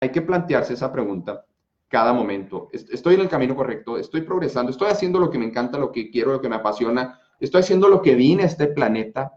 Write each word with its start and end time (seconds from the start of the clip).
hay 0.00 0.10
que 0.10 0.22
plantearse 0.22 0.74
esa 0.74 0.92
pregunta 0.92 1.44
cada 1.88 2.12
momento. 2.12 2.68
Estoy 2.72 3.14
en 3.14 3.20
el 3.22 3.28
camino 3.28 3.56
correcto, 3.56 3.98
estoy 3.98 4.22
progresando, 4.22 4.70
estoy 4.70 4.88
haciendo 4.88 5.18
lo 5.18 5.30
que 5.30 5.38
me 5.38 5.44
encanta, 5.44 5.76
lo 5.76 5.90
que 5.90 6.10
quiero, 6.10 6.32
lo 6.32 6.40
que 6.40 6.48
me 6.48 6.56
apasiona, 6.56 7.20
estoy 7.40 7.60
haciendo 7.60 7.88
lo 7.88 8.00
que 8.00 8.14
vine 8.14 8.44
a 8.44 8.46
este 8.46 8.68
planeta 8.68 9.32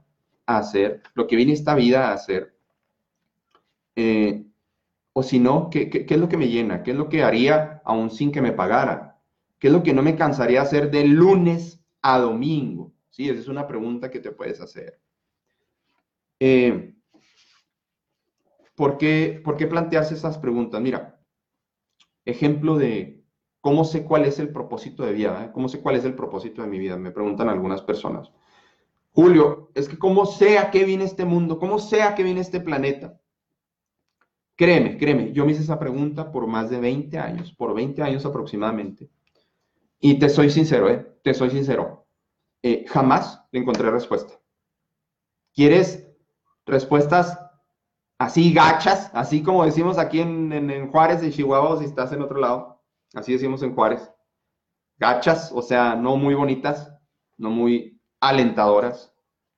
a 0.46 0.58
hacer, 0.58 1.02
lo 1.16 1.26
que 1.26 1.36
vine 1.36 1.52
a 1.52 1.56
esta 1.56 1.74
vida 1.74 2.10
a 2.10 2.14
hacer. 2.14 2.56
Eh, 3.96 4.46
o 5.14 5.24
si 5.24 5.40
no, 5.40 5.70
¿qué, 5.70 5.90
¿qué, 5.90 6.06
es 6.08 6.20
lo 6.20 6.30
que 6.30 6.38
me 6.38 6.48
llena? 6.48 6.84
¿Qué 6.84 6.92
es 6.92 6.98
lo 6.98 7.10
que 7.10 7.24
haría 7.24 7.82
aún 7.86 8.12
sin 8.12 8.32
que 8.32 8.42
me 8.42 8.52
pagara? 8.52 9.20
¿Qué 9.58 9.68
es 9.68 9.74
lo 9.74 9.84
que 9.84 9.94
no 9.94 10.04
me 10.04 10.16
cansaría 10.16 10.62
hacer 10.62 10.92
de 10.92 11.06
lunes 11.06 11.84
a 12.02 12.20
domingo? 12.20 12.94
Sí, 13.10 13.30
esa 13.30 13.40
es 13.40 13.48
una 13.48 13.68
pregunta 13.68 14.12
que 14.12 14.20
te 14.20 14.32
puedes 14.32 14.62
hacer. 14.62 15.00
Eh, 16.40 16.96
¿por, 18.76 18.98
qué, 18.98 19.42
¿Por 19.44 19.58
qué 19.58 19.70
esas 19.92 20.38
preguntas? 20.38 20.82
Mira, 20.82 21.20
ejemplo 22.26 22.78
de 22.78 23.24
cómo 23.62 23.86
sé 23.86 24.04
cuál 24.04 24.26
es 24.26 24.40
el 24.40 24.52
propósito 24.52 25.04
de 25.04 25.14
vida, 25.14 25.46
¿eh? 25.46 25.52
cómo 25.54 25.70
sé 25.70 25.82
cuál 25.82 25.96
es 25.96 26.06
el 26.06 26.16
propósito 26.16 26.62
de 26.62 26.68
mi 26.68 26.80
vida, 26.80 26.98
me 26.98 27.12
preguntan 27.12 27.50
algunas 27.50 27.82
personas. 27.82 28.32
Julio, 29.12 29.72
es 29.76 29.88
que 29.88 29.98
cómo 29.98 30.26
sé 30.26 30.58
a 30.58 30.72
qué 30.72 30.84
viene 30.84 31.06
este 31.06 31.24
mundo, 31.24 31.60
cómo 31.60 31.80
sé 31.80 32.02
a 32.02 32.16
qué 32.16 32.24
viene 32.24 32.42
este 32.42 32.60
planeta. 32.60 33.20
Créeme, 34.56 34.98
créeme, 34.98 35.32
yo 35.32 35.46
me 35.46 35.52
hice 35.52 35.64
esa 35.64 35.80
pregunta 35.80 36.32
por 36.32 36.48
más 36.48 36.70
de 36.70 36.80
20 36.80 37.18
años, 37.18 37.54
por 37.54 37.74
20 37.74 38.02
años 38.04 38.26
aproximadamente. 38.26 39.10
Y 40.00 40.20
te 40.20 40.30
soy 40.30 40.50
sincero, 40.50 40.90
¿eh? 40.90 41.18
te 41.24 41.34
soy 41.34 41.50
sincero, 41.50 42.08
eh, 42.62 42.86
jamás 42.88 43.46
le 43.52 43.60
encontré 43.62 43.90
respuesta. 43.90 44.40
¿Quieres 45.54 46.08
respuestas 46.66 47.40
así 48.24 48.54
gachas, 48.54 49.12
así 49.14 49.44
como 49.44 49.66
decimos 49.66 49.98
aquí 49.98 50.22
en, 50.22 50.90
Juárez, 50.92 51.22
en 51.24 51.32
Chihuahua, 51.32 51.78
si 51.80 51.86
estás 51.86 52.14
en 52.14 52.22
otro 52.22 52.40
lado, 52.40 52.82
así 53.14 53.34
decimos 53.34 53.62
en 53.64 53.76
Juárez, 53.76 54.10
gachas, 54.98 55.52
o 55.54 55.62
sea, 55.62 55.96
no 55.96 56.16
muy 56.16 56.34
bonitas, 56.34 56.90
no 57.38 57.50
muy 57.50 58.00
alentadoras, 58.22 59.14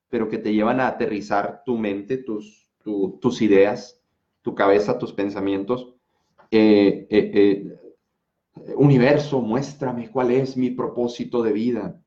pero 0.08 0.28
que 0.28 0.38
te 0.38 0.52
llevan 0.52 0.80
a 0.80 0.88
aterrizar 0.88 1.62
tu 1.64 1.78
mente, 1.78 2.18
tus, 2.18 2.68
tus 3.20 3.42
ideas, 3.42 4.00
tu 4.42 4.54
cabeza, 4.54 4.98
tus 4.98 5.12
pensamientos. 5.12 5.94
Eh, 6.50 7.06
eh, 7.10 7.30
eh, 7.34 8.74
universo, 8.76 9.40
muéstrame 9.40 10.10
cuál 10.10 10.30
es 10.30 10.56
mi 10.56 10.70
propósito 10.70 11.42
de 11.42 11.52
vida. 11.52 12.00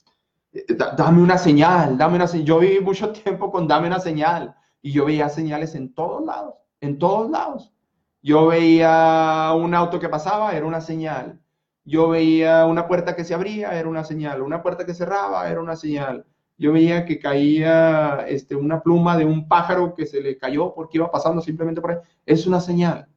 dame 0.98 1.22
una 1.22 1.38
señal, 1.38 1.98
dame 1.98 2.16
una 2.16 2.28
señal. 2.28 2.46
Yo 2.46 2.60
viví 2.60 2.80
mucho 2.80 3.12
tiempo 3.24 3.52
con 3.52 3.68
dame 3.68 3.88
una 3.88 4.00
señal 4.00 4.56
y 4.82 4.92
yo 4.92 5.06
veía 5.06 5.30
señales 5.30 5.76
en 5.76 5.94
todos 5.94 6.26
lados, 6.26 6.56
en 6.82 6.98
todos 6.98 7.30
lados. 7.30 7.74
Yo 8.22 8.48
veía 8.48 9.54
un 9.56 9.74
auto 9.74 10.00
que 10.00 10.10
pasaba, 10.10 10.56
era 10.56 10.66
una 10.66 10.82
señal. 10.82 11.40
Yo 11.86 12.10
veía 12.10 12.66
una 12.66 12.88
puerta 12.88 13.16
que 13.16 13.24
se 13.24 13.34
abría, 13.34 13.80
era 13.80 13.88
una 13.88 14.04
señal. 14.04 14.42
Una 14.42 14.62
puerta 14.62 14.86
que 14.86 14.94
cerraba, 14.94 15.50
era 15.50 15.62
una 15.62 15.76
señal. 15.76 16.26
Yo 16.58 16.74
veía 16.74 17.06
que 17.06 17.20
caía 17.20 18.26
este, 18.28 18.56
una 18.56 18.82
pluma 18.82 19.18
de 19.18 19.26
un 19.26 19.48
pájaro 19.48 19.94
que 19.96 20.06
se 20.06 20.22
le 20.22 20.38
cayó 20.38 20.74
porque 20.74 20.98
iba 20.98 21.10
pasando 21.10 21.42
simplemente 21.42 21.80
por 21.80 21.92
ahí. 21.92 21.98
Es 22.26 22.46
una 22.46 22.60
señal. 22.60 23.08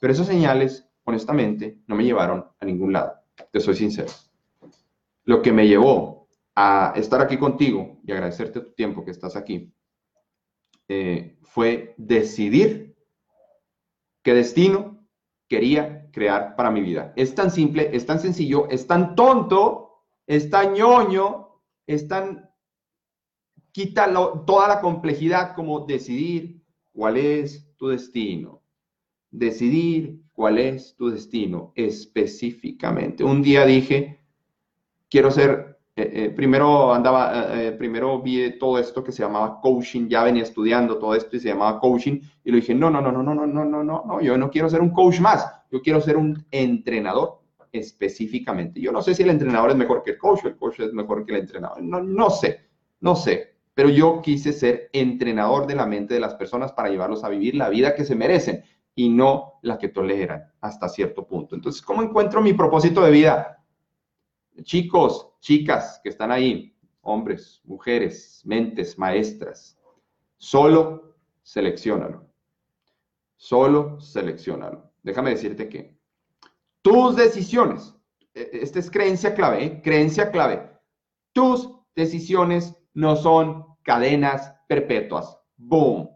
Pero 0.00 0.12
esas 0.12 0.26
señales, 0.26 0.88
honestamente, 1.04 1.78
no 1.86 1.94
me 1.94 2.04
llevaron 2.04 2.46
a 2.58 2.64
ningún 2.64 2.94
lado. 2.94 3.12
Te 3.50 3.60
soy 3.60 3.74
sincero. 3.76 4.10
Lo 5.24 5.42
que 5.42 5.52
me 5.52 5.68
llevó 5.68 6.26
a 6.54 6.94
estar 6.96 7.20
aquí 7.20 7.36
contigo 7.36 8.00
y 8.04 8.12
agradecerte 8.12 8.60
tu 8.60 8.72
tiempo 8.72 9.04
que 9.04 9.10
estás 9.10 9.36
aquí 9.36 9.72
eh, 10.88 11.38
fue 11.42 11.94
decidir 11.96 12.96
qué 14.22 14.34
destino 14.34 15.06
quería 15.48 16.10
crear 16.12 16.56
para 16.56 16.70
mi 16.70 16.80
vida. 16.80 17.12
Es 17.16 17.34
tan 17.34 17.50
simple, 17.50 17.90
es 17.92 18.06
tan 18.06 18.20
sencillo, 18.20 18.68
es 18.70 18.86
tan 18.86 19.14
tonto, 19.14 20.04
es 20.26 20.48
tan 20.50 20.74
ñoño, 20.74 21.60
es 21.86 22.08
tan... 22.08 22.50
Quita 23.72 24.12
toda 24.46 24.68
la 24.68 24.80
complejidad 24.80 25.54
como 25.54 25.86
decidir 25.86 26.62
cuál 26.92 27.16
es 27.16 27.74
tu 27.76 27.88
destino. 27.88 28.62
Decidir 29.30 30.20
cuál 30.32 30.58
es 30.58 30.94
tu 30.94 31.08
destino 31.08 31.72
específicamente. 31.74 33.24
Un 33.24 33.42
día 33.42 33.64
dije, 33.64 34.20
quiero 35.08 35.30
ser 35.30 35.71
eh, 35.94 36.10
eh, 36.14 36.30
primero 36.30 36.94
andaba, 36.94 37.60
eh, 37.60 37.72
primero 37.72 38.22
vi 38.22 38.58
todo 38.58 38.78
esto 38.78 39.04
que 39.04 39.12
se 39.12 39.22
llamaba 39.22 39.60
coaching, 39.60 40.08
ya 40.08 40.24
venía 40.24 40.42
estudiando 40.42 40.96
todo 40.96 41.14
esto 41.14 41.36
y 41.36 41.40
se 41.40 41.48
llamaba 41.48 41.78
coaching 41.78 42.18
y 42.44 42.50
le 42.50 42.56
dije, 42.56 42.74
no, 42.74 42.88
no, 42.88 43.02
no, 43.02 43.12
no, 43.12 43.22
no, 43.22 43.34
no, 43.34 43.46
no, 43.46 43.64
no, 43.64 43.84
no, 43.84 44.20
yo 44.22 44.38
no 44.38 44.50
quiero 44.50 44.70
ser 44.70 44.80
un 44.80 44.90
coach 44.90 45.20
más, 45.20 45.46
yo 45.70 45.82
quiero 45.82 46.00
ser 46.00 46.16
un 46.16 46.46
entrenador 46.50 47.42
específicamente. 47.70 48.80
Yo 48.80 48.90
no 48.90 49.02
sé 49.02 49.14
si 49.14 49.22
el 49.22 49.30
entrenador 49.30 49.70
es 49.70 49.76
mejor 49.76 50.02
que 50.02 50.12
el 50.12 50.18
coach 50.18 50.44
el 50.46 50.56
coach 50.56 50.80
es 50.80 50.94
mejor 50.94 51.26
que 51.26 51.32
el 51.32 51.40
entrenador, 51.40 51.82
no, 51.82 52.02
no 52.02 52.30
sé, 52.30 52.60
no 53.00 53.14
sé, 53.14 53.56
pero 53.74 53.90
yo 53.90 54.22
quise 54.22 54.54
ser 54.54 54.88
entrenador 54.94 55.66
de 55.66 55.74
la 55.74 55.84
mente 55.84 56.14
de 56.14 56.20
las 56.20 56.34
personas 56.36 56.72
para 56.72 56.88
llevarlos 56.88 57.22
a 57.22 57.28
vivir 57.28 57.54
la 57.54 57.68
vida 57.68 57.94
que 57.94 58.06
se 58.06 58.16
merecen 58.16 58.62
y 58.94 59.10
no 59.10 59.58
la 59.60 59.76
que 59.76 59.88
toleran 59.88 60.52
hasta 60.62 60.88
cierto 60.88 61.26
punto. 61.26 61.54
Entonces, 61.54 61.82
¿cómo 61.82 62.02
encuentro 62.02 62.40
mi 62.40 62.54
propósito 62.54 63.02
de 63.02 63.10
vida? 63.10 63.61
Chicos, 64.62 65.30
chicas 65.40 66.00
que 66.02 66.10
están 66.10 66.30
ahí, 66.30 66.76
hombres, 67.00 67.60
mujeres, 67.64 68.42
mentes, 68.44 68.98
maestras, 68.98 69.78
solo 70.36 71.16
seleccionalo. 71.42 72.26
Solo 73.36 74.00
seleccionalo. 74.00 74.92
Déjame 75.02 75.30
decirte 75.30 75.68
que 75.68 75.96
tus 76.82 77.16
decisiones, 77.16 77.94
e, 78.34 78.40
e, 78.40 78.62
esta 78.62 78.78
es 78.78 78.90
creencia 78.90 79.34
clave, 79.34 79.64
¿eh? 79.64 79.80
creencia 79.82 80.30
clave, 80.30 80.70
tus 81.32 81.70
decisiones 81.94 82.74
no 82.94 83.16
son 83.16 83.66
cadenas 83.82 84.54
perpetuas. 84.68 85.38
Boom. 85.56 86.08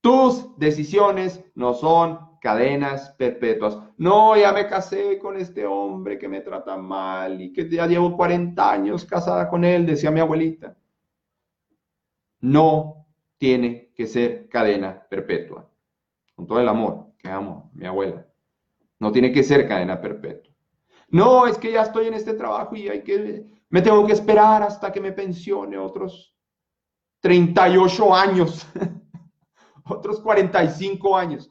Tus 0.00 0.56
decisiones 0.58 1.44
no 1.54 1.74
son 1.74 2.29
cadenas 2.40 3.10
perpetuas. 3.10 3.78
No, 3.98 4.36
ya 4.36 4.52
me 4.52 4.66
casé 4.66 5.18
con 5.18 5.36
este 5.36 5.66
hombre 5.66 6.18
que 6.18 6.28
me 6.28 6.40
trata 6.40 6.76
mal 6.76 7.40
y 7.40 7.52
que 7.52 7.68
ya 7.68 7.86
llevo 7.86 8.16
40 8.16 8.72
años 8.72 9.04
casada 9.04 9.48
con 9.48 9.64
él, 9.64 9.86
decía 9.86 10.10
mi 10.10 10.20
abuelita. 10.20 10.76
No 12.40 13.06
tiene 13.36 13.92
que 13.94 14.06
ser 14.06 14.48
cadena 14.48 15.06
perpetua. 15.08 15.70
Con 16.34 16.46
todo 16.46 16.60
el 16.60 16.68
amor 16.68 17.12
que 17.18 17.28
amo, 17.28 17.70
mi 17.74 17.86
abuela. 17.86 18.26
No 18.98 19.12
tiene 19.12 19.30
que 19.30 19.42
ser 19.42 19.68
cadena 19.68 20.00
perpetua. 20.00 20.52
No, 21.08 21.46
es 21.46 21.58
que 21.58 21.72
ya 21.72 21.82
estoy 21.82 22.06
en 22.06 22.14
este 22.14 22.34
trabajo 22.34 22.74
y 22.76 22.88
hay 22.88 23.02
que, 23.02 23.44
me 23.68 23.82
tengo 23.82 24.06
que 24.06 24.12
esperar 24.12 24.62
hasta 24.62 24.90
que 24.92 25.00
me 25.00 25.12
pensione 25.12 25.76
otros 25.76 26.34
38 27.20 28.14
años, 28.14 28.66
otros 29.84 30.20
45 30.20 31.16
años 31.16 31.50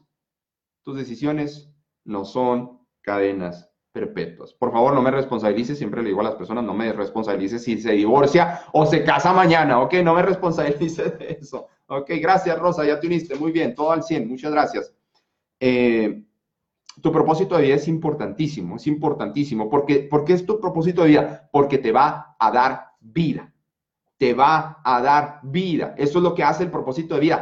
tus 0.90 0.98
decisiones 0.98 1.70
no 2.04 2.24
son 2.24 2.80
cadenas 3.00 3.70
perpetuas. 3.92 4.52
Por 4.54 4.72
favor, 4.72 4.92
no 4.92 5.02
me 5.02 5.12
responsabilices, 5.12 5.78
siempre 5.78 6.02
le 6.02 6.08
digo 6.08 6.20
a 6.20 6.24
las 6.24 6.34
personas, 6.34 6.64
no 6.64 6.74
me 6.74 6.92
responsabilices 6.92 7.62
si 7.62 7.80
se 7.80 7.92
divorcia 7.92 8.62
o 8.72 8.86
se 8.86 9.04
casa 9.04 9.32
mañana, 9.32 9.80
¿ok? 9.80 9.94
No 10.02 10.14
me 10.14 10.22
responsabilices 10.22 11.16
de 11.18 11.38
eso. 11.40 11.68
Ok, 11.86 12.10
gracias 12.20 12.58
Rosa, 12.58 12.84
ya 12.84 12.98
te 12.98 13.06
uniste, 13.06 13.36
muy 13.36 13.52
bien, 13.52 13.74
todo 13.74 13.92
al 13.92 14.02
100, 14.02 14.28
muchas 14.28 14.50
gracias. 14.50 14.92
Eh, 15.60 16.24
tu 17.00 17.12
propósito 17.12 17.56
de 17.56 17.62
vida 17.62 17.76
es 17.76 17.86
importantísimo, 17.86 18.76
es 18.76 18.88
importantísimo. 18.88 19.70
porque 19.70 20.00
¿Por 20.00 20.24
qué 20.24 20.32
es 20.32 20.44
tu 20.44 20.58
propósito 20.58 21.02
de 21.02 21.08
vida? 21.10 21.48
Porque 21.52 21.78
te 21.78 21.92
va 21.92 22.36
a 22.38 22.50
dar 22.50 22.88
vida. 23.00 23.52
Te 24.18 24.34
va 24.34 24.80
a 24.84 25.00
dar 25.00 25.38
vida. 25.44 25.94
Eso 25.96 26.18
es 26.18 26.24
lo 26.24 26.34
que 26.34 26.42
hace 26.42 26.64
el 26.64 26.70
propósito 26.70 27.14
de 27.14 27.20
vida 27.20 27.38